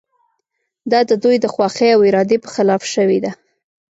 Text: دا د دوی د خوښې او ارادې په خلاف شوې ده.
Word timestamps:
دا 0.91 0.99
د 1.09 1.11
دوی 1.23 1.35
د 1.41 1.45
خوښې 1.53 1.89
او 1.95 1.99
ارادې 2.09 2.37
په 2.43 2.49
خلاف 2.55 2.81
شوې 2.93 3.19
ده. 3.23 3.31